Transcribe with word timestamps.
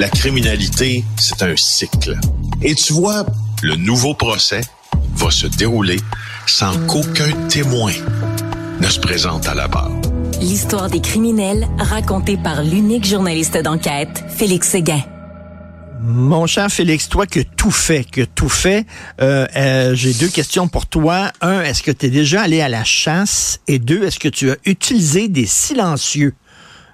la 0.00 0.08
criminalité, 0.08 1.04
c'est 1.18 1.42
un 1.42 1.54
cycle. 1.56 2.18
Et 2.62 2.74
tu 2.74 2.94
vois, 2.94 3.26
le 3.62 3.76
nouveau 3.76 4.14
procès 4.14 4.62
va 5.14 5.30
se 5.30 5.46
dérouler 5.46 5.98
sans 6.46 6.74
qu'aucun 6.86 7.30
témoin 7.48 7.92
ne 8.80 8.88
se 8.88 8.98
présente 8.98 9.46
à 9.46 9.54
la 9.54 9.68
barre. 9.68 9.90
L'histoire 10.40 10.88
des 10.88 11.02
criminels 11.02 11.68
racontée 11.78 12.38
par 12.38 12.62
l'unique 12.62 13.04
journaliste 13.06 13.58
d'enquête, 13.58 14.24
Félix 14.30 14.68
Séguin. 14.68 15.02
Mon 16.00 16.46
cher 16.46 16.70
Félix, 16.70 17.10
toi 17.10 17.26
que 17.26 17.40
tout 17.40 17.70
fait, 17.70 18.10
que 18.10 18.22
tout 18.22 18.48
fait, 18.48 18.86
euh, 19.20 19.46
euh, 19.54 19.94
j'ai 19.94 20.14
deux 20.14 20.28
questions 20.28 20.66
pour 20.66 20.86
toi. 20.86 21.30
Un, 21.42 21.60
est-ce 21.60 21.82
que 21.82 21.90
tu 21.90 22.06
es 22.06 22.08
déjà 22.08 22.40
allé 22.40 22.62
à 22.62 22.70
la 22.70 22.84
chasse? 22.84 23.60
Et 23.68 23.78
deux, 23.78 24.04
est-ce 24.04 24.18
que 24.18 24.30
tu 24.30 24.50
as 24.50 24.56
utilisé 24.64 25.28
des 25.28 25.44
silencieux? 25.44 26.32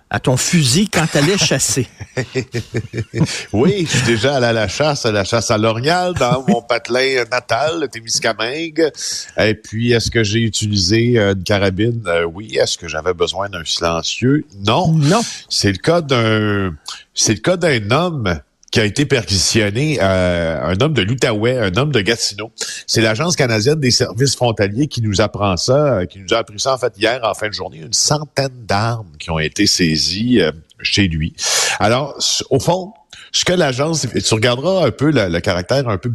À 0.09 0.21
ton 0.21 0.37
fusil 0.37 0.89
quand 0.89 1.07
tu 1.11 1.19
allais 1.19 1.37
chasser. 1.37 1.89
oui, 3.53 3.87
je 3.91 3.97
suis 3.97 4.07
déjà 4.07 4.37
allé 4.37 4.47
à 4.47 4.53
la 4.53 4.69
chasse, 4.69 5.05
à 5.05 5.11
la 5.11 5.25
chasse 5.25 5.51
à 5.51 5.59
l'Orignal, 5.59 6.15
dans 6.15 6.45
mon 6.47 6.63
patelin 6.69 7.25
natal, 7.31 7.81
le 7.81 7.89
Témiscamingue. 7.89 8.91
Et 9.37 9.55
puis, 9.55 9.93
est-ce 9.93 10.11
que 10.11 10.23
j'ai 10.23 10.41
utilisé 10.41 11.19
euh, 11.19 11.33
une 11.33 11.43
carabine? 11.43 12.03
Euh, 12.07 12.25
oui. 12.25 12.57
Est-ce 12.57 12.79
que 12.79 12.87
j'avais 12.87 13.15
besoin 13.15 13.49
d'un 13.49 13.65
silencieux? 13.65 14.45
Non. 14.65 14.93
Non. 14.93 15.23
C'est 15.49 15.73
le 15.73 15.79
cas 15.79 16.01
d'un, 16.01 16.75
c'est 17.13 17.35
le 17.35 17.41
cas 17.41 17.57
d'un 17.57 17.91
homme 17.91 18.41
qui 18.77 18.81
a 18.81 18.85
été 18.85 19.07
perquisitionné, 19.07 19.97
euh, 20.03 20.61
un 20.63 20.79
homme 20.83 20.93
de 20.93 21.01
l'Outaouais, 21.01 21.57
un 21.57 21.75
homme 21.79 21.93
de 21.93 22.03
Gatineau. 22.03 22.53
C'est 22.87 23.01
l'Agence 23.01 23.35
canadienne 23.35 23.81
des 23.81 23.91
services 23.91 24.37
frontaliers 24.37 24.87
qui 24.87 25.01
nous 25.01 25.23
apprend 25.23 25.57
ça, 25.57 26.01
euh, 26.01 26.05
qui 26.05 26.19
nous 26.19 26.35
a 26.35 26.37
appris 26.37 26.61
ça 26.61 26.75
en 26.75 26.77
fait 26.77 26.93
hier 26.99 27.19
en 27.23 27.33
fin 27.33 27.49
de 27.49 27.55
journée. 27.55 27.79
Une 27.79 27.95
centaine 27.95 28.67
d'armes 28.69 29.13
qui 29.19 29.31
ont 29.31 29.39
été 29.39 29.67
saisies 29.67 30.43
euh, 30.43 30.53
chez 30.83 31.09
lui. 31.09 31.33
Alors, 31.81 32.19
au 32.51 32.61
fond, 32.61 32.93
ce 33.33 33.47
que 33.47 33.55
l'agence, 33.55 34.07
tu 34.13 34.35
regarderas 34.35 34.89
un 34.89 34.91
peu 34.91 35.11
le, 35.11 35.41
caractère 35.41 35.89
un 35.89 35.97
peu 35.97 36.13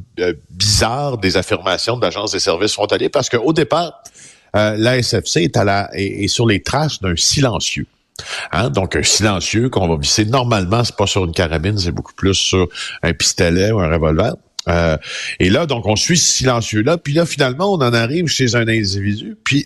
bizarre 0.52 1.18
des 1.18 1.38
affirmations 1.38 1.98
de 1.98 2.06
l'Agence 2.06 2.34
des 2.34 2.40
services 2.40 2.73
frontaliers, 2.73 3.09
parce 3.09 3.31
qu'au 3.31 3.53
départ, 3.53 4.03
SFC 4.53 5.46
est, 5.46 5.58
à 5.58 5.64
la, 5.64 5.90
est 5.94 6.28
sur 6.28 6.46
les 6.46 6.62
traces 6.62 7.00
d'un 7.02 7.16
silencieux. 7.16 7.88
Hein? 8.52 8.69
Donc, 8.69 8.95
un 8.95 9.03
silencieux 9.03 9.69
qu'on 9.69 9.88
va 9.88 9.97
visser. 9.97 10.25
Normalement, 10.25 10.83
c'est 10.83 10.95
pas 10.95 11.08
sur 11.08 11.25
une 11.25 11.33
carabine, 11.33 11.77
c'est 11.77 11.91
beaucoup 11.91 12.14
plus 12.14 12.36
sur 12.36 12.67
un 13.03 13.13
pistolet 13.13 13.72
ou 13.72 13.80
un 13.80 13.89
revolver. 13.89 14.33
Euh, 14.67 14.97
et 15.39 15.50
là, 15.50 15.66
donc, 15.66 15.86
on 15.88 15.95
suit 15.95 16.17
ce 16.17 16.38
silencieux-là. 16.38 16.97
Puis 16.97 17.13
là, 17.13 17.25
finalement, 17.25 17.73
on 17.73 17.78
en 17.78 17.94
arrive 17.94 18.28
chez 18.28 18.55
un 18.55 18.67
individu. 18.67 19.38
Puis, 19.44 19.66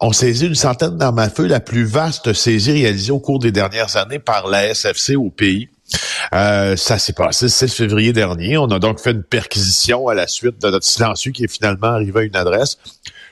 on 0.00 0.12
saisit 0.12 0.46
une 0.46 0.54
centaine 0.54 0.98
d'armes 0.98 1.18
à 1.18 1.30
feu, 1.30 1.46
la 1.46 1.60
plus 1.60 1.84
vaste 1.84 2.32
saisie 2.32 2.72
réalisée 2.72 3.12
au 3.12 3.20
cours 3.20 3.38
des 3.38 3.52
dernières 3.52 3.96
années 3.96 4.18
par 4.18 4.48
la 4.48 4.74
SFC 4.74 5.16
au 5.16 5.30
pays. 5.30 5.68
Euh, 6.34 6.76
ça 6.76 6.98
s'est 6.98 7.12
passé 7.12 7.46
le 7.46 7.50
6 7.50 7.74
février 7.74 8.12
dernier. 8.12 8.58
On 8.58 8.66
a 8.66 8.78
donc 8.78 9.00
fait 9.00 9.12
une 9.12 9.22
perquisition 9.22 10.08
à 10.08 10.14
la 10.14 10.26
suite 10.26 10.60
de 10.60 10.70
notre 10.70 10.84
silencieux 10.84 11.32
qui 11.32 11.44
est 11.44 11.52
finalement 11.52 11.88
arrivé 11.88 12.20
à 12.20 12.22
une 12.24 12.36
adresse. 12.36 12.78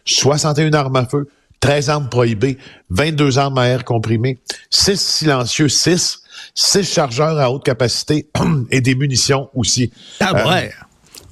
61 0.05 0.73
armes 0.73 0.97
à 0.97 1.07
feu, 1.07 1.29
13 1.63 1.91
armes 1.91 2.09
prohibées, 2.09 2.59
22 2.91 3.39
armes 3.39 3.57
à 3.57 3.69
air 3.69 3.85
comprimé, 3.85 4.39
6 4.71 5.01
silencieux, 5.01 5.69
6, 5.69 6.23
6 6.55 6.83
chargeurs 6.83 7.39
à 7.39 7.51
haute 7.51 7.65
capacité 7.65 8.29
et 8.71 8.81
des 8.81 8.95
munitions 8.97 9.49
aussi. 9.55 9.91
Ah 10.21 10.33
euh, 10.35 10.51
ouais. 10.51 10.73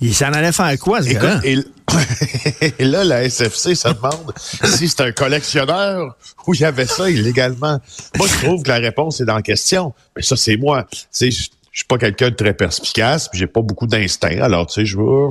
Il 0.01 0.15
s'en 0.15 0.33
allait 0.33 0.53
faire 0.53 0.79
quoi, 0.79 1.03
ce 1.03 1.11
gars 1.11 1.41
et, 1.45 1.59
et, 2.79 2.85
là, 2.85 3.03
la 3.05 3.29
SFC 3.29 3.75
se 3.75 3.89
demande 3.89 4.33
si 4.65 4.89
c'est 4.89 5.01
un 5.01 5.13
collectionneur 5.13 6.17
ou 6.47 6.55
il 6.55 6.61
y 6.61 6.65
avait 6.65 6.87
ça 6.87 7.11
illégalement. 7.11 7.81
Moi, 8.17 8.29
je 8.29 8.47
trouve 8.47 8.63
que 8.63 8.69
la 8.69 8.77
réponse 8.77 9.21
est 9.21 9.25
dans 9.25 9.35
la 9.35 9.43
question. 9.43 9.93
Mais 10.17 10.23
ça, 10.23 10.37
c'est 10.37 10.57
moi. 10.57 10.87
C'est 11.11 11.31
je 11.73 11.79
suis 11.79 11.87
pas 11.87 11.99
quelqu'un 11.99 12.31
de 12.31 12.35
très 12.35 12.53
perspicace, 12.53 13.29
puis 13.29 13.39
j'ai 13.39 13.47
pas 13.47 13.63
beaucoup 13.63 13.87
d'instinct. 13.87 14.41
Alors, 14.41 14.67
tu 14.67 14.81
sais, 14.81 14.87
je 14.87 14.97
veux... 14.97 15.29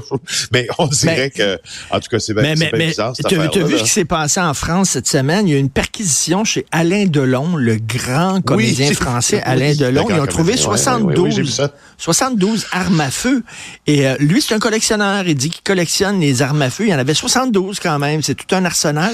Mais 0.54 0.67
on 0.77 0.88
dirait 0.88 1.32
que... 1.32 1.60
En 1.92 2.00
tout 2.00 2.08
cas, 2.10 2.20
c'est 2.20 2.33
bien, 2.33 2.55
mais, 2.55 2.72
bizarre, 2.72 3.11
Tu 3.27 3.38
as 3.38 3.48
vu 3.66 3.77
ce 3.77 3.83
qui 3.83 3.89
s'est 3.89 4.05
passé 4.05 4.39
en 4.39 4.54
France 4.54 4.92
cette 4.92 5.08
semaine? 5.08 5.49
Il 5.49 5.52
y 5.52 5.54
a 5.55 5.58
eu 5.58 5.60
une 5.60 5.70
perquisition 5.70 6.45
chez 6.45 6.66
Alain 6.72 7.08
Delon, 7.08 7.58
le 7.58 7.76
grand 7.76 8.39
comédien 8.42 8.94
français 8.94 9.42
Alain 9.45 9.76
Delon. 9.76 10.08
Ils 10.10 10.20
ont 10.20 10.26
trouvé 10.28 10.55
72, 10.55 11.70
72 11.98 12.67
armes 12.72 13.02
à 13.02 13.11
feu. 13.11 13.44
Et 13.86 14.08
euh, 14.08 14.16
lui, 14.20 14.42
c'est 14.42 14.55
un 14.55 14.60
collectionneur. 14.60 15.28
Il 15.28 15.36
dit 15.36 15.49
qu'il 15.49 15.64
collectionne 15.64 16.22
les 16.22 16.42
armes 16.42 16.61
à 16.61 16.70
feu. 16.70 16.86
Il 16.86 16.89
y 16.92 16.95
en 16.95 16.99
avait 16.99 17.14
72 17.14 17.82
quand 17.82 17.99
même. 17.99 18.22
C'est 18.23 18.36
tout 18.36 18.55
un 18.55 18.64
arsenal. 18.64 19.14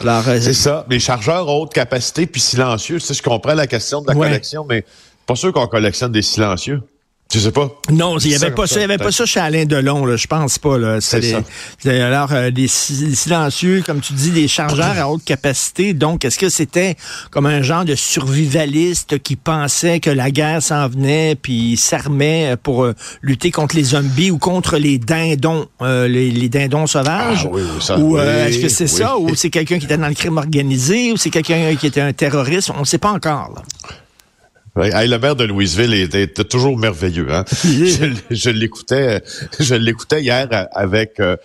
Alors, 0.00 0.26
euh, 0.28 0.38
c'est 0.40 0.54
ça. 0.54 0.86
Les 0.88 0.98
chargeurs 0.98 1.46
haute 1.46 1.74
capacité 1.74 2.24
puis 2.24 2.40
silencieux. 2.40 2.98
Tu 2.98 3.06
sais, 3.06 3.12
je 3.12 3.22
comprends 3.22 3.52
la 3.52 3.66
question 3.66 4.00
de 4.00 4.08
la 4.08 4.14
collection, 4.14 4.64
mais 4.66 4.86
pas 5.26 5.36
sûr 5.36 5.52
qu'on 5.52 5.66
collectionne 5.66 6.12
des 6.12 6.22
silencieux. 6.22 6.82
Tu 7.32 7.40
sais 7.40 7.50
pas? 7.50 7.70
Non, 7.90 8.18
il 8.18 8.30
y 8.30 8.34
avait 8.34 8.50
pas 8.50 8.66
ça, 8.66 8.78
il 8.78 8.82
avait 8.82 8.98
pas 8.98 9.10
ça 9.10 9.24
chez 9.24 9.40
Alain 9.40 9.64
Delon, 9.64 10.04
là, 10.04 10.16
je 10.16 10.26
pense 10.26 10.58
pas. 10.58 10.76
Là. 10.76 11.00
C'est 11.00 11.34
alors 11.86 12.30
euh, 12.32 12.50
des 12.50 12.68
silencieux, 12.68 13.82
comme 13.86 14.02
tu 14.02 14.12
dis, 14.12 14.32
des 14.32 14.48
chargeurs 14.48 14.98
à 14.98 15.08
haute 15.08 15.24
capacité. 15.24 15.94
Donc, 15.94 16.26
est-ce 16.26 16.38
que 16.38 16.50
c'était 16.50 16.94
comme 17.30 17.46
un 17.46 17.62
genre 17.62 17.86
de 17.86 17.94
survivaliste 17.94 19.22
qui 19.22 19.36
pensait 19.36 19.98
que 19.98 20.10
la 20.10 20.30
guerre 20.30 20.62
s'en 20.62 20.86
venait, 20.88 21.34
puis 21.34 21.78
s'armait 21.78 22.56
pour 22.62 22.84
euh, 22.84 22.94
lutter 23.22 23.50
contre 23.50 23.76
les 23.76 23.84
zombies 23.84 24.30
ou 24.30 24.36
contre 24.36 24.76
les 24.76 24.98
dindons, 24.98 25.68
euh, 25.80 26.06
les, 26.08 26.50
dindons 26.50 26.86
sauvages? 26.86 27.46
Ah, 27.46 27.50
oui, 27.50 27.62
ça. 27.80 27.98
Ou 27.98 28.18
est-ce 28.18 28.58
que 28.58 28.68
c'est 28.68 28.86
ça, 28.86 29.16
ou 29.16 29.34
c'est 29.34 29.48
quelqu'un 29.48 29.78
qui 29.78 29.86
était 29.86 29.96
dans 29.96 30.08
le 30.08 30.14
crime 30.14 30.36
organisé, 30.36 31.12
ou 31.12 31.16
c'est 31.16 31.30
quelqu'un 31.30 31.74
qui 31.76 31.86
était 31.86 32.02
un 32.02 32.12
terroriste? 32.12 32.70
On 32.76 32.80
ne 32.80 32.84
sait 32.84 32.98
pas 32.98 33.12
encore. 33.12 33.54
Là 33.56 33.62
le 34.76 35.16
maire 35.18 35.36
de 35.36 35.44
Louisville 35.44 35.94
était, 35.94 36.26
toujours 36.44 36.78
merveilleux. 36.78 37.32
Hein? 37.32 37.44
je, 38.30 38.50
l'écoutais, 38.50 39.22
je 39.58 39.74
l'écoutais 39.74 40.22
hier 40.22 40.48
avec 40.72 41.20
euh, 41.20 41.36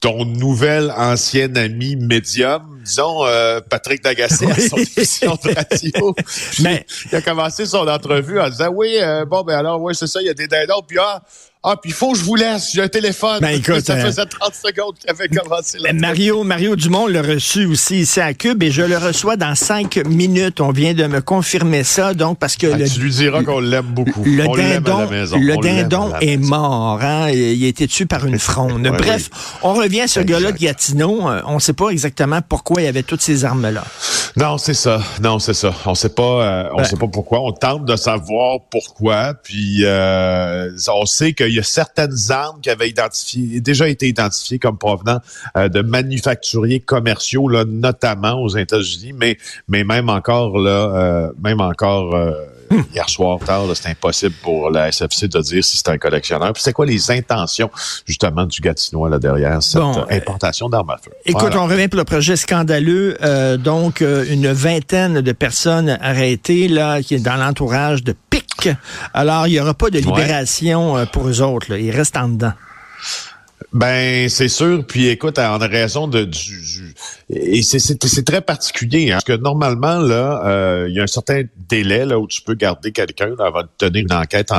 ton 0.00 0.24
nouvel 0.24 0.92
ancien 0.96 1.54
ami 1.56 1.94
médium, 1.94 2.80
disons 2.82 3.26
euh, 3.26 3.60
Patrick 3.60 4.02
Dagacé 4.02 4.46
à 4.50 4.54
son 4.58 4.76
émission 4.76 5.36
de 5.44 5.54
radio. 5.54 6.14
Mais 6.62 6.86
il 7.12 7.16
a 7.16 7.20
commencé 7.20 7.66
son 7.66 7.86
entrevue 7.86 8.40
en 8.40 8.48
disant 8.48 8.70
oui, 8.72 8.96
euh, 8.98 9.26
bon 9.26 9.42
ben 9.42 9.58
alors 9.58 9.80
oui 9.82 9.94
c'est 9.94 10.06
ça, 10.06 10.22
il 10.22 10.26
y 10.26 10.30
a 10.30 10.34
des 10.34 10.48
dindons 10.48 10.80
puis 10.86 10.96
ah, 10.98 11.22
ah, 11.62 11.76
puis 11.76 11.90
il 11.90 11.94
faut 11.94 12.12
que 12.12 12.18
je 12.18 12.24
vous 12.24 12.36
laisse, 12.36 12.70
j'ai 12.72 12.80
un 12.80 12.88
téléphone. 12.88 13.38
Ben, 13.42 13.50
écoute, 13.50 13.80
ça 13.84 13.92
euh, 13.92 14.06
faisait 14.06 14.24
30 14.24 14.54
secondes 14.54 14.94
qu'il 14.98 15.10
avait 15.10 15.28
commencé 15.28 15.78
là. 15.78 15.92
Mario, 15.92 16.42
Mario 16.42 16.74
Dumont 16.74 17.06
l'a 17.06 17.20
reçu 17.20 17.66
aussi 17.66 18.00
ici 18.00 18.18
à 18.18 18.32
Cube 18.32 18.62
et 18.62 18.70
je 18.70 18.80
le 18.80 18.96
reçois 18.96 19.36
dans 19.36 19.54
cinq 19.54 19.98
minutes. 20.06 20.62
On 20.62 20.70
vient 20.70 20.94
de 20.94 21.06
me 21.06 21.20
confirmer 21.20 21.84
ça, 21.84 22.14
donc 22.14 22.38
parce 22.38 22.56
que... 22.56 22.66
Ah, 22.72 22.88
tu 22.88 23.00
lui 23.00 23.10
diras 23.10 23.42
qu'on 23.42 23.60
l'aime 23.60 23.84
beaucoup. 23.84 24.24
Le 24.24 24.44
dindon, 24.56 25.06
Le 25.10 25.60
dindon 25.60 26.12
est 26.22 26.38
mort. 26.38 26.98
Hein? 27.02 27.28
Il 27.28 27.62
a 27.62 27.68
été 27.68 27.86
tué 27.86 28.06
par 28.06 28.24
une 28.24 28.38
fronde. 28.38 28.88
Bref, 28.98 29.28
on 29.62 29.74
revient 29.74 30.02
à 30.02 30.08
ce 30.08 30.20
gars-là 30.20 30.52
de 30.52 30.58
Gatineau. 30.58 31.28
Euh, 31.28 31.42
on 31.44 31.56
ne 31.56 31.60
sait 31.60 31.74
pas 31.74 31.90
exactement 31.90 32.40
pourquoi 32.40 32.80
il 32.80 32.86
avait 32.86 33.02
toutes 33.02 33.20
ces 33.20 33.44
armes-là. 33.44 33.84
Non, 34.34 34.56
c'est 34.56 34.72
ça. 34.72 35.02
Non, 35.20 35.38
c'est 35.38 35.52
ça. 35.52 35.74
On 35.84 35.94
sait 35.94 36.08
pas. 36.08 36.22
Euh, 36.22 36.68
on 36.72 36.78
ben. 36.78 36.84
sait 36.84 36.96
pas 36.96 37.08
pourquoi. 37.08 37.40
On 37.42 37.52
tente 37.52 37.84
de 37.84 37.96
savoir 37.96 38.60
pourquoi. 38.70 39.34
Puis 39.34 39.84
on 39.84 41.04
sait 41.04 41.34
que 41.34 41.49
il 41.50 41.56
y 41.56 41.60
a 41.60 41.64
certaines 41.64 42.16
armes 42.30 42.60
qui 42.60 42.70
avaient 42.70 42.92
déjà 43.60 43.88
été 43.88 44.08
identifiées 44.08 44.58
comme 44.58 44.78
provenant 44.78 45.20
euh, 45.56 45.68
de 45.68 45.82
manufacturiers 45.82 46.80
commerciaux, 46.80 47.50
notamment 47.64 48.42
aux 48.42 48.56
États-Unis, 48.56 49.12
mais, 49.12 49.36
même 49.68 50.08
encore 50.08 50.58
là, 50.58 50.70
euh, 50.70 51.32
même 51.42 51.60
encore 51.60 52.14
euh. 52.14 52.32
hier 52.94 53.08
soir 53.08 53.38
tard, 53.40 53.64
c'est 53.74 53.88
impossible 53.88 54.34
pour 54.42 54.70
la 54.70 54.92
SFC 54.92 55.28
de 55.28 55.40
dire 55.40 55.64
si 55.64 55.76
c'est 55.76 55.88
un 55.88 55.98
collectionneur. 55.98 56.52
c'est 56.56 56.72
quoi 56.72 56.86
les 56.86 57.10
intentions 57.10 57.70
justement 58.04 58.44
du 58.46 58.60
Gatinois 58.60 59.10
là 59.10 59.18
derrière 59.18 59.62
cette 59.62 59.80
importation 60.10 60.68
d'armes 60.68 60.90
à 60.90 60.98
feu? 60.98 61.10
Écoute, 61.24 61.54
on 61.54 61.66
revient 61.66 61.88
pour 61.88 61.98
le 61.98 62.04
projet 62.04 62.36
scandaleux. 62.36 63.16
donc 63.58 64.00
une 64.00 64.52
vingtaine 64.52 65.20
de 65.20 65.32
personnes 65.32 65.98
arrêtées 66.00 66.68
là 66.68 67.02
qui 67.02 67.14
est 67.14 67.20
dans 67.20 67.36
l'entourage 67.36 68.02
de 68.02 68.14
alors, 69.14 69.46
il 69.46 69.52
n'y 69.52 69.60
aura 69.60 69.74
pas 69.74 69.90
de 69.90 69.98
libération 69.98 70.96
euh, 70.96 71.06
pour 71.06 71.28
eux 71.28 71.40
autres. 71.42 71.72
Ils 71.76 71.90
restent 71.90 72.16
en 72.16 72.28
dedans. 72.28 72.52
Ben, 73.72 74.28
c'est 74.28 74.48
sûr. 74.48 74.84
Puis 74.86 75.08
écoute, 75.08 75.38
a 75.38 75.56
raison 75.58 76.08
de 76.08 76.24
du, 76.24 76.94
et 77.28 77.62
c'est 77.62 78.24
très 78.24 78.40
particulier, 78.40 79.10
hein, 79.10 79.14
parce 79.14 79.24
que 79.24 79.40
normalement 79.40 79.98
là, 79.98 80.42
euh, 80.44 80.86
il 80.88 80.96
y 80.96 81.00
a 81.00 81.04
un 81.04 81.06
certain 81.06 81.42
délai 81.68 82.04
là 82.04 82.18
où 82.18 82.26
tu 82.26 82.42
peux 82.42 82.54
garder 82.54 82.90
quelqu'un 82.90 83.34
avant 83.38 83.62
de 83.62 83.68
tenir 83.78 84.02
une 84.02 84.12
enquête 84.12 84.50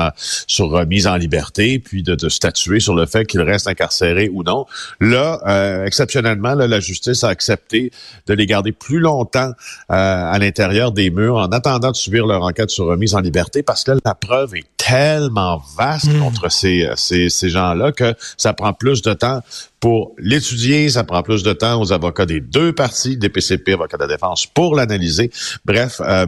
sur 0.48 0.70
remise 0.70 1.06
en 1.08 1.18
liberté, 1.18 1.80
puis 1.80 2.04
de, 2.04 2.30
statuer 2.30 2.80
sur 2.80 2.96
le 2.96 3.06
fait 3.06 3.26
qu'il 3.26 3.42
reste 3.42 3.68
incarcéré 3.68 4.30
ou 4.32 4.44
non. 4.44 4.66
Là, 5.02 5.42
euh, 5.48 5.86
exceptionnellement, 5.86 6.54
la 6.54 6.80
justice 6.80 7.26
a 7.26 7.28
accepté 7.28 7.92
de 8.28 8.34
les 8.34 8.46
garder 8.46 8.72
plus 8.72 9.00
longtemps 9.00 9.52
euh, 9.52 9.54
à 9.90 10.40
l'intérieur 10.40 10.94
des 10.94 11.10
murs 11.10 11.36
en 11.36 11.48
attendant 11.48 11.92
de 11.92 11.98
subir 11.98 12.26
leur 12.26 12.44
enquête 12.44 12.70
sur 12.70 12.86
remise 12.86 13.16
en 13.16 13.20
liberté, 13.20 13.64
parce 13.64 13.84
que 13.84 13.92
la 14.06 14.16
preuve 14.16 14.56
est 14.56 14.66
tellement 14.78 15.62
vaste 15.78 16.08
hmm. 16.08 16.20
contre 16.20 16.50
ces, 16.50 16.88
ces, 16.96 17.30
ces 17.30 17.50
gens-là 17.50 17.92
que 17.92 18.16
ça 18.38 18.54
prend 18.54 18.72
plus 18.72 19.01
de 19.02 19.14
temps 19.14 19.42
pour 19.80 20.14
l'étudier, 20.18 20.90
ça 20.90 21.04
prend 21.04 21.24
plus 21.24 21.44
de 21.44 21.54
temps 21.54 21.82
aux 21.82 21.92
avocats 21.92 22.26
des 22.26 22.40
deux 22.40 22.74
parties, 22.74 23.18
des 23.18 23.30
PCP, 23.30 23.74
avocats 23.74 23.98
de 23.98 24.04
la 24.04 24.08
défense, 24.08 24.46
pour 24.46 24.76
l'analyser. 24.76 25.32
Bref, 25.66 26.02
euh, 26.02 26.26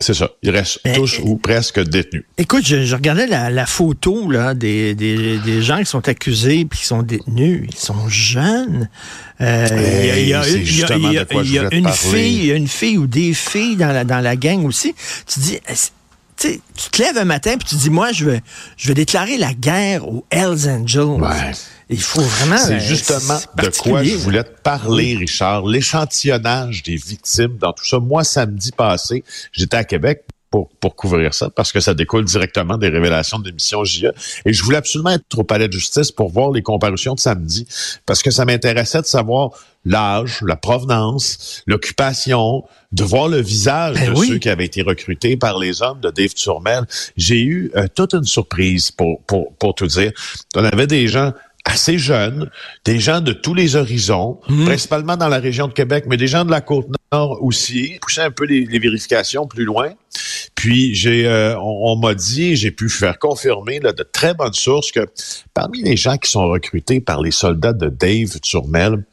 C'est 0.00 0.14
ça. 0.14 0.30
Ils 0.42 0.50
restent 0.50 0.80
tous 0.94 1.20
ou 1.22 1.36
presque 1.36 1.80
détenus. 1.80 2.24
Écoute, 2.36 2.64
je, 2.66 2.94
regardais 2.94 3.26
la, 3.26 3.66
photo 3.66 4.28
là, 4.28 4.52
des, 4.54 4.94
des, 4.94 5.62
gens 5.62 5.78
qui 5.78 5.86
sont 5.86 6.08
accusés 6.08 6.60
et 6.60 6.66
qui 6.66 6.84
sont 6.84 7.02
détenus. 7.02 7.68
Ils 7.70 7.78
sont 7.78 8.08
jeunes. 8.08 8.88
Il 9.40 9.46
y 9.46 10.34
a 10.34 10.44
une 11.72 11.88
fille, 11.88 12.38
il 12.38 12.46
y 12.46 12.52
a 12.52 12.56
une 12.56 12.68
fille 12.68 12.98
ou 12.98 13.06
des 13.06 13.34
filles 13.34 13.76
dans 13.76 13.92
la, 13.92 14.04
dans 14.04 14.20
la 14.20 14.36
gang 14.36 14.64
aussi. 14.66 14.94
Tu 15.26 15.40
dis, 15.40 15.58
tu 16.36 16.90
te 16.90 17.02
lèves 17.02 17.18
un 17.18 17.24
matin 17.24 17.52
et 17.52 17.58
tu 17.58 17.76
dis, 17.76 17.90
moi, 17.90 18.12
je 18.12 18.24
vais, 18.24 18.42
je 18.76 18.88
vais 18.88 18.94
déclarer 18.94 19.38
la 19.38 19.54
guerre 19.54 20.08
aux 20.08 20.26
Hells 20.30 20.68
Angels. 20.68 21.20
Il 21.94 22.02
faut 22.02 22.22
vraiment. 22.22 22.58
C'est 22.58 22.80
justement 22.80 23.38
de 23.56 23.68
quoi 23.78 24.02
je 24.02 24.16
voulais 24.16 24.42
te 24.42 24.60
parler, 24.62 25.16
Richard. 25.16 25.64
L'échantillonnage 25.64 26.82
des 26.82 26.96
victimes 26.96 27.56
dans 27.56 27.72
tout 27.72 27.86
ça. 27.86 28.00
Moi, 28.00 28.24
samedi 28.24 28.72
passé, 28.72 29.22
j'étais 29.52 29.76
à 29.76 29.84
Québec 29.84 30.24
pour, 30.50 30.68
pour, 30.80 30.94
couvrir 30.94 31.34
ça, 31.34 31.50
parce 31.50 31.72
que 31.72 31.80
ça 31.80 31.94
découle 31.94 32.24
directement 32.24 32.78
des 32.78 32.88
révélations 32.88 33.38
de 33.38 33.46
l'émission 33.46 33.84
JE. 33.84 34.12
Et 34.44 34.52
je 34.52 34.62
voulais 34.62 34.76
absolument 34.76 35.10
être 35.10 35.38
au 35.38 35.44
palais 35.44 35.66
de 35.68 35.72
justice 35.72 36.12
pour 36.12 36.30
voir 36.30 36.50
les 36.50 36.62
comparutions 36.62 37.14
de 37.14 37.20
samedi, 37.20 37.66
parce 38.06 38.22
que 38.22 38.30
ça 38.30 38.44
m'intéressait 38.44 39.00
de 39.00 39.06
savoir 39.06 39.50
l'âge, 39.84 40.38
la 40.42 40.56
provenance, 40.56 41.62
l'occupation, 41.66 42.64
de 42.92 43.02
voir 43.02 43.28
le 43.28 43.40
visage 43.40 43.96
ben 43.96 44.14
de 44.14 44.16
ceux 44.16 44.38
qui 44.38 44.48
avaient 44.48 44.64
été 44.64 44.82
recrutés 44.82 45.36
par 45.36 45.58
les 45.58 45.82
hommes 45.82 46.00
de 46.00 46.10
Dave 46.10 46.34
Turmel. 46.34 46.84
J'ai 47.16 47.42
eu 47.42 47.72
euh, 47.74 47.86
toute 47.92 48.14
une 48.14 48.24
surprise 48.24 48.92
pour, 48.92 49.22
pour, 49.22 49.52
pour 49.54 49.74
tout 49.74 49.88
dire. 49.88 50.12
On 50.54 50.64
avait 50.64 50.86
des 50.86 51.08
gens 51.08 51.32
assez 51.64 51.98
jeunes, 51.98 52.50
des 52.84 53.00
gens 53.00 53.20
de 53.20 53.32
tous 53.32 53.54
les 53.54 53.76
horizons, 53.76 54.38
mhm. 54.48 54.66
principalement 54.66 55.16
dans 55.16 55.28
la 55.28 55.38
région 55.38 55.66
de 55.66 55.72
Québec, 55.72 56.04
mais 56.06 56.16
des 56.16 56.26
gens 56.26 56.44
de 56.44 56.50
la 56.50 56.60
côte 56.60 56.86
nord 57.12 57.38
aussi, 57.42 57.98
pousser 58.00 58.20
un 58.20 58.30
peu 58.30 58.44
les, 58.44 58.66
vérifications 58.78 59.46
plus 59.46 59.64
loin. 59.64 59.92
Puis 60.54 60.94
j'ai, 60.94 61.26
euh, 61.26 61.58
on, 61.58 61.96
m'a 61.96 62.14
dit, 62.14 62.54
j'ai 62.56 62.70
pu 62.70 62.88
faire 62.88 63.18
confirmer 63.18 63.80
là, 63.80 63.92
de 63.92 64.02
très 64.02 64.34
bonnes 64.34 64.52
sources 64.52 64.92
que 64.92 65.06
parmi 65.54 65.82
les 65.82 65.96
gens 65.96 66.16
qui 66.16 66.30
sont 66.30 66.46
recrutés 66.46 67.00
par 67.00 67.22
les 67.22 67.30
soldats 67.30 67.72
de 67.72 67.88
Dave 67.88 68.40
Turmel, 68.40 69.04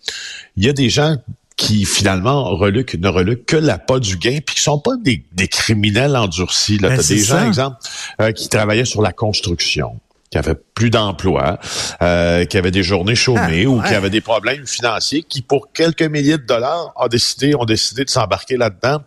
il 0.58 0.66
y 0.66 0.70
a 0.70 0.74
des 0.74 0.90
gens 0.90 1.16
qui 1.56 1.86
finalement 1.86 2.56
reluquent, 2.56 2.96
ne 2.96 3.08
reluquent 3.08 3.46
que 3.46 3.56
la 3.56 3.78
pas 3.78 4.00
du 4.00 4.18
gain, 4.18 4.40
puis 4.46 4.56
qui 4.56 4.62
sont 4.62 4.80
pas 4.80 4.96
des, 4.98 5.24
criminels 5.48 6.16
endurcis. 6.16 6.80
Là, 6.80 6.90
ben, 6.90 7.02
des 7.02 7.20
gens, 7.20 7.48
exemple, 7.48 7.78
euh, 8.20 8.32
qui 8.32 8.50
travaillaient 8.50 8.86
sur 8.86 9.02
la 9.02 9.14
construction 9.14 10.00
qui 10.32 10.38
avait 10.38 10.56
plus 10.56 10.90
d'emplois, 10.90 11.60
euh, 12.02 12.46
qui 12.46 12.58
avait 12.58 12.72
des 12.72 12.84
journées 12.84 13.16
chômées 13.16 13.66
ah, 13.66 13.70
ou 13.70 13.82
qui 13.82 13.94
avait 13.94 14.10
des 14.10 14.22
problèmes 14.22 14.66
financiers, 14.66 15.24
qui 15.24 15.42
pour 15.42 15.74
quelques 15.74 16.04
milliers 16.04 16.38
de 16.38 16.46
dollars 16.46 16.94
ont 16.96 17.08
décidé, 17.08 17.54
ont 17.54 17.66
décidé 17.66 18.06
de 18.06 18.10
s'embarquer 18.10 18.56
là-dedans. 18.56 19.04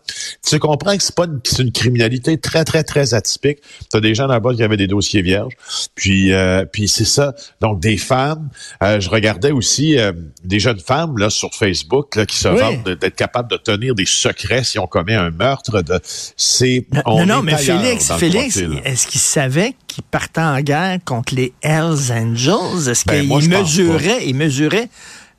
Tu 0.47 0.59
comprends 0.59 0.95
que 0.95 1.03
c'est 1.03 1.15
pas 1.15 1.25
une, 1.25 1.41
c'est 1.43 1.63
une 1.63 1.73
criminalité 1.73 2.37
très 2.37 2.65
très 2.65 2.85
très 2.85 3.15
atypique. 3.15 3.61
Tu 3.91 3.97
as 3.97 4.01
des 4.01 4.15
gens 4.15 4.27
là-bas 4.27 4.55
qui 4.55 4.63
avaient 4.63 4.77
des 4.77 4.87
dossiers 4.87 5.23
vierges, 5.23 5.55
puis 5.95 6.35
euh, 6.35 6.67
puis 6.71 6.89
c'est 6.89 7.07
ça. 7.07 7.35
Donc 7.63 7.81
des 7.81 7.97
femmes. 7.97 8.51
Euh, 8.83 9.01
je 9.01 9.09
regardais 9.09 9.51
aussi 9.51 9.99
euh, 9.99 10.13
des 10.45 10.61
jeunes 10.61 10.81
femmes 10.81 11.17
là 11.17 11.31
sur 11.31 11.55
Facebook 11.55 12.17
là, 12.17 12.27
qui 12.27 12.37
se 12.37 12.49
vantent 12.49 12.85
d'être 12.85 13.17
capables 13.17 13.51
de 13.51 13.57
tenir 13.57 13.95
des 13.95 14.07
secrets 14.07 14.63
si 14.63 14.79
on 14.79 14.87
commet 14.87 15.15
un 15.15 15.31
meurtre. 15.31 15.81
De 15.81 15.99
c'est 16.37 16.85
non 17.07 17.25
non 17.25 17.43
mais 17.43 17.57
Félix 17.57 18.13
Félix 18.13 18.59
est-ce 18.85 19.07
qu'ils 19.07 19.21
savaient 19.21 19.75
qu'ils 19.87 20.05
partaient 20.05 20.41
en 20.43 20.61
guerre 20.61 20.99
contre 21.15 21.35
les 21.35 21.53
Hells 21.63 22.13
Angels? 22.13 22.89
Est-ce 22.89 23.05
ben, 23.07 23.29
qu'ils 23.29 23.49
mesuraient, 23.49 24.27
ils 24.27 24.35
mesuraient 24.35 24.89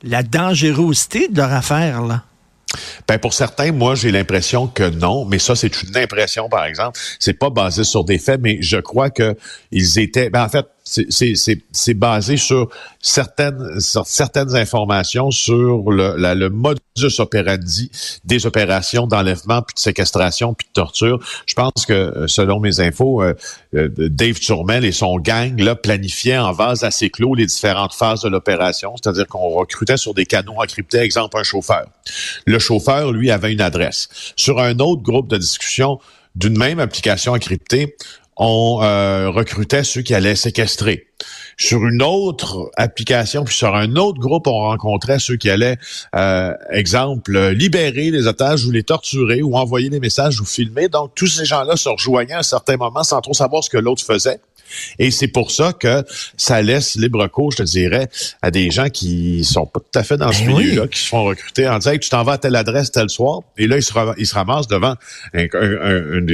la 0.02 0.22
dangerosité 0.22 1.28
de 1.28 1.36
leur 1.36 1.52
affaire, 1.52 2.02
là? 2.02 2.22
Ben 3.08 3.18
pour 3.18 3.32
certains, 3.32 3.72
moi 3.72 3.94
j'ai 3.94 4.10
l'impression 4.10 4.66
que 4.66 4.88
non, 4.88 5.24
mais 5.24 5.38
ça 5.38 5.54
c'est 5.54 5.82
une 5.82 5.96
impression 5.96 6.48
par 6.48 6.64
exemple. 6.64 6.98
C'est 7.18 7.34
pas 7.38 7.48
basé 7.48 7.84
sur 7.84 8.04
des 8.04 8.18
faits, 8.18 8.40
mais 8.42 8.58
je 8.60 8.76
crois 8.76 9.08
que 9.08 9.36
ils 9.70 9.98
étaient. 9.98 10.30
Ben 10.30 10.44
en 10.44 10.48
fait, 10.48 10.66
c'est 10.86 11.94
basé 11.94 12.36
sur 12.36 12.68
certaines, 13.02 13.80
certaines 13.80 14.54
informations 14.54 15.30
sur 15.30 15.90
le, 15.90 16.14
le 16.16 16.48
modus 16.48 16.80
operandi 17.18 17.90
des 18.24 18.46
opérations 18.46 19.06
d'enlèvement, 19.06 19.62
puis 19.62 19.74
de 19.74 19.80
séquestration, 19.80 20.54
puis 20.54 20.68
de 20.68 20.72
torture. 20.72 21.18
Je 21.46 21.54
pense 21.54 21.86
que, 21.86 21.92
euh, 21.92 22.28
selon 22.28 22.60
mes 22.60 22.80
infos, 22.80 23.22
euh, 23.22 23.34
euh, 23.74 23.88
Dave 23.96 24.38
Turmel 24.38 24.84
et 24.84 24.92
son 24.92 25.18
gang 25.18 25.58
là, 25.58 25.74
planifiaient 25.74 26.38
en 26.38 26.52
vase 26.52 26.84
assez 26.84 27.10
clos 27.10 27.34
les 27.34 27.46
différentes 27.46 27.92
phases 27.92 28.22
de 28.22 28.28
l'opération, 28.28 28.94
c'est-à-dire 28.96 29.26
qu'on 29.26 29.48
recrutait 29.48 29.96
sur 29.96 30.14
des 30.14 30.24
canaux 30.24 30.62
encryptés, 30.62 30.98
exemple 30.98 31.36
un 31.38 31.42
chauffeur. 31.42 31.86
Le 32.46 32.58
chauffeur, 32.58 33.12
lui, 33.12 33.30
avait 33.30 33.52
une 33.52 33.60
adresse. 33.60 34.08
Sur 34.36 34.60
un 34.60 34.78
autre 34.78 35.02
groupe 35.02 35.28
de 35.28 35.36
discussion 35.36 35.98
d'une 36.36 36.56
même 36.56 36.78
application 36.78 37.32
encryptée, 37.32 37.96
on 38.36 38.80
euh, 38.82 39.30
recrutait 39.30 39.84
ceux 39.84 40.02
qui 40.02 40.14
allaient 40.14 40.36
séquestrer. 40.36 41.06
Sur 41.58 41.86
une 41.86 42.02
autre 42.02 42.70
application, 42.76 43.44
puis 43.44 43.54
sur 43.54 43.74
un 43.74 43.96
autre 43.96 44.18
groupe, 44.18 44.46
on 44.46 44.58
rencontrait 44.58 45.18
ceux 45.18 45.36
qui 45.36 45.48
allaient, 45.48 45.78
euh, 46.14 46.52
exemple, 46.70 47.38
libérer 47.50 48.10
les 48.10 48.26
otages 48.26 48.66
ou 48.66 48.70
les 48.70 48.82
torturer 48.82 49.42
ou 49.42 49.56
envoyer 49.56 49.88
des 49.88 50.00
messages 50.00 50.38
ou 50.40 50.44
filmer. 50.44 50.88
Donc, 50.88 51.12
tous 51.14 51.28
ces 51.28 51.46
gens-là 51.46 51.76
se 51.76 51.88
rejoignaient 51.88 52.34
à 52.34 52.40
un 52.40 52.42
certain 52.42 52.76
moment 52.76 53.02
sans 53.02 53.22
trop 53.22 53.32
savoir 53.32 53.64
ce 53.64 53.70
que 53.70 53.78
l'autre 53.78 54.04
faisait. 54.04 54.38
Et 54.98 55.10
c'est 55.10 55.28
pour 55.28 55.50
ça 55.50 55.72
que 55.72 56.04
ça 56.36 56.60
laisse 56.60 56.96
libre 56.96 57.26
cours, 57.28 57.52
je 57.52 57.58
te 57.58 57.62
dirais, 57.62 58.08
à 58.42 58.50
des 58.50 58.70
gens 58.70 58.88
qui 58.88 59.44
sont 59.44 59.64
pas 59.64 59.80
tout 59.80 59.98
à 59.98 60.02
fait 60.02 60.16
dans 60.16 60.32
ce 60.32 60.44
ben 60.44 60.56
milieu-là, 60.56 60.88
qui 60.88 61.00
se 61.00 61.08
font 61.08 61.24
recruter 61.24 61.68
en 61.68 61.78
disant 61.78 61.96
tu 61.96 62.10
t'en 62.10 62.24
vas 62.24 62.32
à 62.32 62.38
telle 62.38 62.56
adresse 62.56 62.90
tel 62.90 63.08
soir, 63.08 63.42
et 63.56 63.66
là, 63.66 63.76
ils 63.76 63.82
se, 63.82 63.92
ils 64.18 64.26
se 64.26 64.34
ramassent 64.34 64.68
devant 64.68 64.94
un, 65.34 65.46
un, 65.54 66.26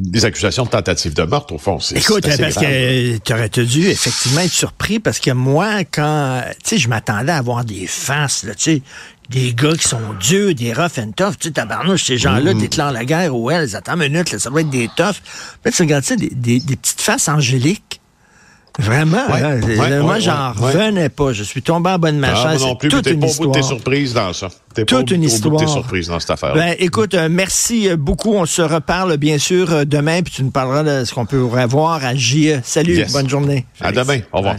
des 0.00 0.24
accusations 0.24 0.64
de 0.64 0.70
tentative 0.70 1.14
de 1.14 1.22
meurtre, 1.22 1.54
au 1.54 1.58
fond. 1.58 1.78
Écoute, 1.94 2.22
parce 2.22 2.54
que 2.54 3.18
tu 3.18 3.32
aurais 3.32 3.48
dû 3.50 3.86
effectivement 3.88 4.40
être 4.40 4.50
surpris 4.50 4.98
parce 4.98 5.20
que 5.20 5.30
moi, 5.30 5.84
quand, 5.84 6.42
tu 6.64 6.70
sais, 6.70 6.78
je 6.78 6.88
m'attendais 6.88 7.32
à 7.32 7.42
voir 7.42 7.64
des 7.66 7.86
faces, 7.86 8.44
là, 8.44 8.54
tu 8.54 8.62
sais, 8.62 8.82
des 9.28 9.52
gars 9.52 9.74
qui 9.74 9.86
sont 9.86 10.14
durs, 10.18 10.54
des 10.54 10.72
rough 10.72 10.98
and 10.98 11.12
tough, 11.14 11.36
tu 11.38 11.48
sais, 11.48 11.50
tabarnouche, 11.52 12.04
ces 12.04 12.16
gens-là 12.16 12.54
mm. 12.54 12.58
déclarent 12.58 12.92
la 12.92 13.04
guerre 13.04 13.36
aux 13.36 13.50
Hells, 13.50 13.76
attends 13.76 14.00
une 14.00 14.10
minute, 14.10 14.32
là, 14.32 14.38
ça 14.38 14.48
doit 14.48 14.62
être 14.62 14.70
des 14.70 14.88
toughs. 14.96 15.20
Fait, 15.62 15.70
tu 15.70 15.82
regardes, 15.82 16.04
des, 16.16 16.30
des, 16.30 16.60
des 16.60 16.76
petites 16.76 17.00
faces 17.00 17.28
angéliques 17.28 17.99
Vraiment, 18.78 19.26
moi 20.02 20.18
j'en 20.18 20.52
revenais 20.52 21.08
pas. 21.08 21.32
Je 21.32 21.42
suis 21.42 21.62
tombé 21.62 21.90
en 21.90 21.98
bonne 21.98 22.16
de 22.16 22.20
ma 22.20 22.32
ah, 22.32 22.52
chaise. 22.52 22.62
non 22.62 22.76
plus, 22.76 22.88
toute 22.88 23.06
une 23.06 23.20
pas 23.20 23.26
histoire. 23.26 23.52
T'es 23.52 23.62
surprise 23.62 24.14
dans 24.14 24.32
ça. 24.32 24.48
T'es 24.74 24.84
toute 24.84 25.08
pas 25.08 25.14
une 25.14 25.24
histoire. 25.24 25.60
T'es 25.60 25.66
surprise 25.66 26.08
dans 26.08 26.20
cette 26.20 26.30
affaire. 26.30 26.54
Ben, 26.54 26.74
écoute, 26.78 27.14
euh, 27.14 27.28
merci 27.30 27.88
euh, 27.88 27.96
beaucoup. 27.96 28.34
On 28.34 28.46
se 28.46 28.62
reparle 28.62 29.16
bien 29.16 29.38
sûr 29.38 29.72
euh, 29.72 29.84
demain, 29.84 30.22
puis 30.22 30.32
tu 30.32 30.44
nous 30.44 30.50
parleras 30.50 30.82
de 30.82 31.04
ce 31.04 31.14
qu'on 31.14 31.26
peut 31.26 31.44
revoir 31.44 32.04
à 32.04 32.14
JE. 32.14 32.60
Salut, 32.62 33.04
bonne 33.12 33.28
journée. 33.28 33.66
À 33.80 33.92
demain. 33.92 34.20
Au 34.32 34.38
revoir. 34.38 34.56